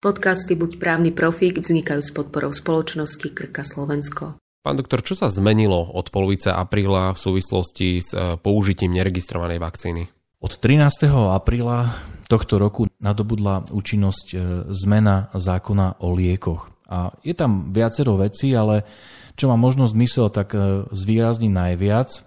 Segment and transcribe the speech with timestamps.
[0.00, 4.40] Podcasty Buď právny profík vznikajú s podporou spoločnosti Krka Slovensko.
[4.64, 10.08] Pán doktor, čo sa zmenilo od polovice apríla v súvislosti s e, použitím neregistrovanej vakcíny?
[10.40, 11.04] Od 13.
[11.36, 11.92] apríla
[12.32, 14.36] tohto roku nadobudla účinnosť e,
[14.72, 16.72] zmena zákona o liekoch.
[16.88, 18.88] A je tam viacero vecí, ale
[19.36, 22.24] čo má možno zmysel tak e, zvýrazniť najviac,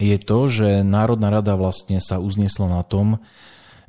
[0.00, 3.20] je to, že Národná rada vlastne sa uzniesla na tom,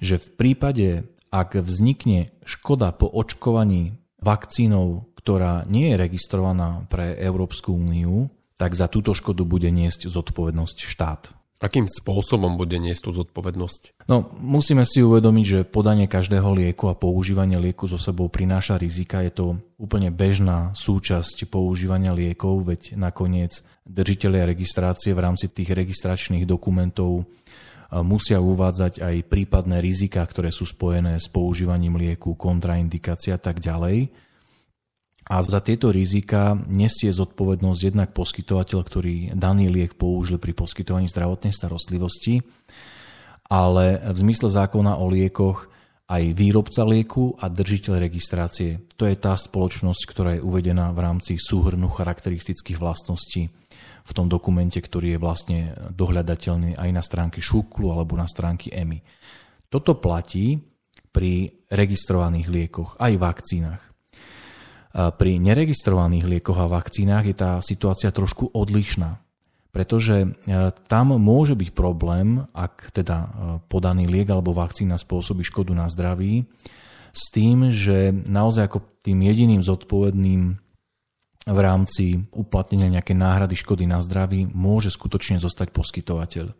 [0.03, 0.87] že v prípade
[1.29, 8.91] ak vznikne škoda po očkovaní vakcínou, ktorá nie je registrovaná pre Európsku úniu, tak za
[8.91, 11.21] túto škodu bude niesť zodpovednosť štát.
[11.59, 14.07] Akým spôsobom bude niesť tú zodpovednosť?
[14.07, 19.19] No, musíme si uvedomiť, že podanie každého lieku a používanie lieku so sebou prináša rizika.
[19.19, 26.47] Je to úplne bežná súčasť používania liekov, veď nakoniec držiteľia registrácie v rámci tých registračných
[26.47, 27.27] dokumentov
[28.05, 34.13] musia uvádzať aj prípadné rizika, ktoré sú spojené s používaním lieku, kontraindikácia a tak ďalej.
[35.29, 41.53] A za tieto rizika nesie zodpovednosť jednak poskytovateľ, ktorý daný liek použil pri poskytovaní zdravotnej
[41.53, 42.41] starostlivosti,
[43.49, 45.69] ale v zmysle zákona o liekoch
[46.09, 48.89] aj výrobca lieku a držiteľ registrácie.
[48.97, 53.45] To je tá spoločnosť, ktorá je uvedená v rámci súhrnu charakteristických vlastností
[54.09, 55.59] v tom dokumente, ktorý je vlastne
[55.93, 59.05] dohľadateľný aj na stránke Šuklu alebo na stránke EMI.
[59.69, 60.57] Toto platí
[61.13, 63.83] pri registrovaných liekoch, aj vakcínach.
[64.89, 69.21] Pri neregistrovaných liekoch a vakcínach je tá situácia trošku odlišná,
[69.69, 70.27] pretože e,
[70.89, 73.27] tam môže byť problém, ak teda e,
[73.69, 76.49] podaný liek alebo vakcína spôsobí škodu na zdraví,
[77.13, 80.41] s tým, že naozaj ako tým jediným zodpovedným
[81.49, 86.53] v rámci uplatnenia nejakej náhrady škody na zdraví môže skutočne zostať poskytovateľ.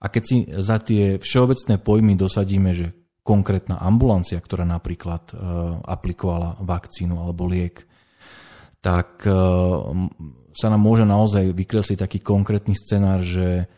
[0.00, 5.34] A keď si za tie všeobecné pojmy dosadíme, že konkrétna ambulancia, ktorá napríklad e,
[5.84, 7.89] aplikovala vakcínu alebo liek,
[8.80, 9.32] tak e,
[10.56, 13.68] sa nám môže naozaj vykresliť taký konkrétny scenár, že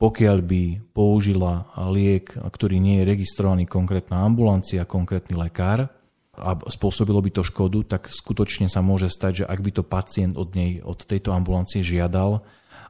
[0.00, 0.62] pokiaľ by
[0.96, 5.92] použila liek, ktorý nie je registrovaný konkrétna ambulancia, konkrétny lekár,
[6.40, 10.40] a spôsobilo by to škodu, tak skutočne sa môže stať, že ak by to pacient
[10.40, 12.40] od nej, od tejto ambulancie žiadal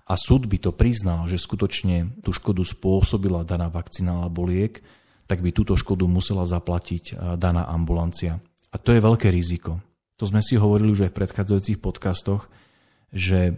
[0.06, 4.86] a súd by to priznal, že skutočne tú škodu spôsobila daná vakcína alebo liek,
[5.26, 8.38] tak by túto škodu musela zaplatiť daná ambulancia.
[8.70, 9.82] A to je veľké riziko.
[10.20, 12.52] To sme si hovorili už aj v predchádzajúcich podcastoch,
[13.08, 13.56] že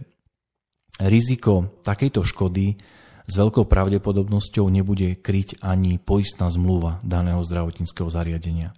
[1.03, 2.79] riziko takejto škody
[3.27, 8.71] s veľkou pravdepodobnosťou nebude kryť ani poistná zmluva daného zdravotníckého zariadenia.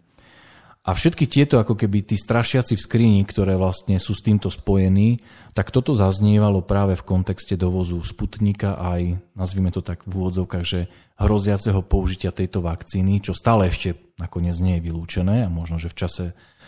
[0.86, 5.18] A všetky tieto ako keby tí strašiaci v skrini, ktoré vlastne sú s týmto spojení,
[5.58, 10.86] tak toto zaznievalo práve v kontexte dovozu Sputnika aj, nazvime to tak v úvodzovkách, že
[11.18, 16.06] hroziaceho použitia tejto vakcíny, čo stále ešte nakoniec nie je vylúčené a možno, že v
[16.06, 16.26] čase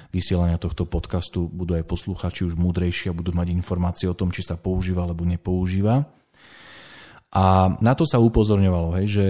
[0.09, 4.41] vysielania tohto podcastu budú aj posluchači už múdrejší a budú mať informácie o tom, či
[4.41, 6.09] sa používa alebo nepoužíva.
[7.37, 9.25] A na to sa upozorňovalo, hej, že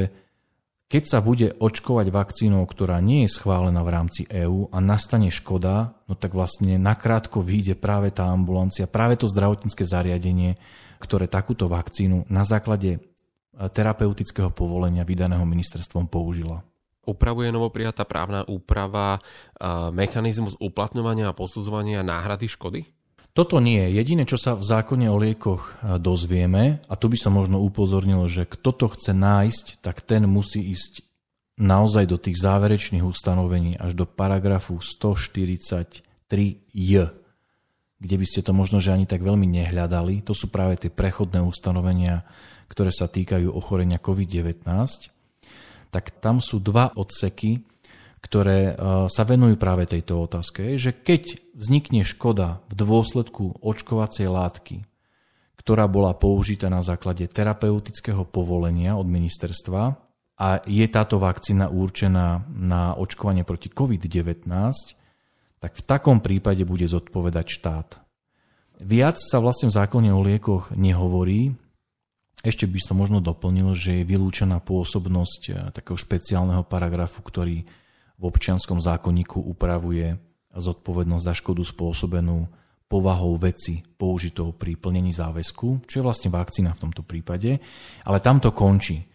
[0.88, 6.00] keď sa bude očkovať vakcínou, ktorá nie je schválená v rámci EÚ a nastane škoda,
[6.08, 10.56] no tak vlastne nakrátko vyjde práve tá ambulancia, práve to zdravotnícke zariadenie,
[11.03, 13.00] ktoré takúto vakcínu na základe e,
[13.68, 16.64] terapeutického povolenia vydaného ministerstvom použila.
[17.04, 19.19] Upravuje novoprijatá právna úprava e,
[19.92, 22.97] mechanizmus uplatňovania a posudzovania náhrady škody?
[23.38, 24.02] Toto nie je.
[24.02, 28.25] Jediné, čo sa v zákone o liekoch e, dozvieme, a tu by som možno upozornil,
[28.25, 31.06] že kto to chce nájsť, tak ten musí ísť
[31.62, 36.94] naozaj do tých záverečných ustanovení až do paragrafu 143j,
[38.02, 40.25] kde by ste to možno, že ani tak veľmi nehľadali.
[40.25, 42.25] To sú práve tie prechodné ustanovenia,
[42.74, 44.66] ktoré sa týkajú ochorenia COVID-19.
[45.94, 47.62] Tak tam sú dva odseky,
[48.22, 48.74] ktoré e,
[49.08, 54.78] sa venujú práve tejto otázke, že keď vznikne škoda v dôsledku očkovacej látky,
[55.62, 60.00] ktorá bola použitá na základe terapeutického povolenia od ministerstva
[60.38, 64.48] a je táto vakcína určená na očkovanie proti COVID-19,
[65.58, 67.90] tak v takom prípade bude zodpovedať štát.
[68.78, 71.58] Viac sa vlastne v zákone o liekoch nehovorí.
[72.46, 77.66] Ešte by som možno doplnil, že je vylúčená pôsobnosť e, takého špeciálneho paragrafu, ktorý
[78.18, 80.18] v občianskom zákonníku upravuje
[80.58, 82.50] zodpovednosť za škodu spôsobenú
[82.88, 87.60] povahou veci použitou pri plnení záväzku, čo je vlastne vakcína v tomto prípade,
[88.08, 89.06] ale tam to končí.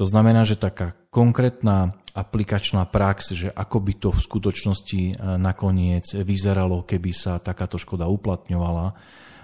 [0.00, 6.08] To znamená, že taká konkrétna aplikačná prax, že ako by to v skutočnosti e, nakoniec
[6.16, 8.96] vyzeralo, keby sa takáto škoda uplatňovala,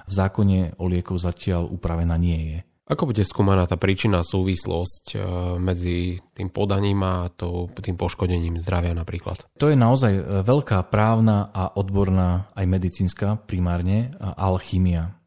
[0.09, 2.59] v zákone o liekoch zatiaľ upravená nie je.
[2.88, 5.17] Ako bude skúmaná tá príčina súvislosť e,
[5.61, 9.44] medzi tým podaním a tým poškodením zdravia napríklad?
[9.61, 15.20] To je naozaj e, veľká právna a odborná aj medicínska primárne alchymia.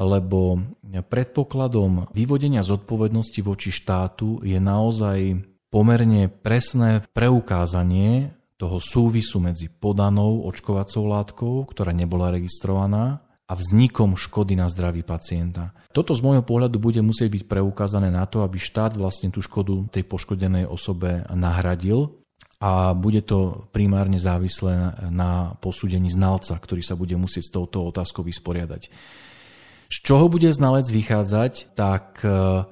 [0.00, 10.48] Lebo predpokladom vyvodenia zodpovednosti voči štátu je naozaj pomerne presné preukázanie toho súvisu medzi podanou
[10.48, 15.74] očkovacou látkou, ktorá nebola registrovaná, a vznikom škody na zdraví pacienta.
[15.90, 19.92] Toto z môjho pohľadu bude musieť byť preukázané na to, aby štát vlastne tú škodu
[19.92, 22.22] tej poškodenej osobe nahradil
[22.62, 28.22] a bude to primárne závislé na posúdení znalca, ktorý sa bude musieť s touto otázkou
[28.22, 28.86] vysporiadať.
[29.90, 32.64] Z čoho bude znalec vychádzať, tak e,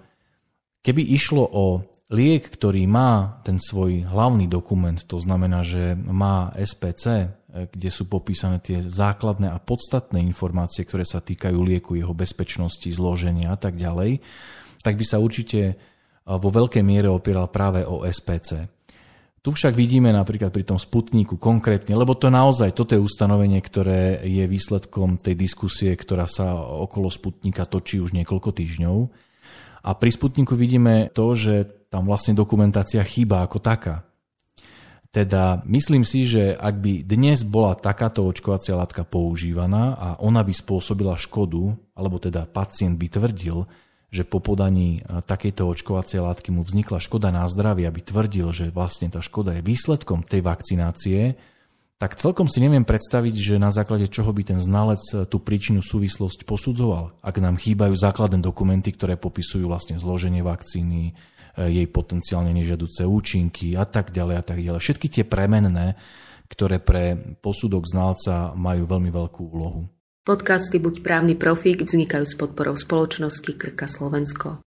[0.87, 7.35] keby išlo o liek, ktorý má ten svoj hlavný dokument, to znamená, že má SPC,
[7.51, 13.53] kde sú popísané tie základné a podstatné informácie, ktoré sa týkajú lieku, jeho bezpečnosti, zloženia
[13.53, 14.23] a tak ďalej,
[14.81, 15.77] tak by sa určite
[16.25, 18.71] vo veľkej miere opieral práve o SPC.
[19.41, 24.21] Tu však vidíme napríklad pri tom sputníku konkrétne, lebo to naozaj, toto je ustanovenie, ktoré
[24.21, 28.97] je výsledkom tej diskusie, ktorá sa okolo sputníka točí už niekoľko týždňov.
[29.81, 34.05] A pri sputníku vidíme to, že tam vlastne dokumentácia chýba ako taká.
[35.11, 40.55] Teda myslím si, že ak by dnes bola takáto očkovacia látka používaná a ona by
[40.55, 43.67] spôsobila škodu, alebo teda pacient by tvrdil,
[44.11, 49.11] že po podaní takejto očkovacej látky mu vznikla škoda na zdravie, aby tvrdil, že vlastne
[49.11, 51.35] tá škoda je výsledkom tej vakcinácie,
[52.01, 56.49] tak celkom si neviem predstaviť, že na základe čoho by ten znalec tú príčinu súvislosť
[56.49, 61.13] posudzoval, ak nám chýbajú základné dokumenty, ktoré popisujú vlastne zloženie vakcíny,
[61.57, 64.81] E, jej potenciálne nežiaduce účinky a tak ďalej a tak ďalej.
[64.81, 65.99] Všetky tie premenné,
[66.51, 69.91] ktoré pre posudok znalca majú veľmi veľkú úlohu.
[70.23, 74.63] Podcasty Buď právny profík vznikajú s podporou spoločnosti Krka Slovensko.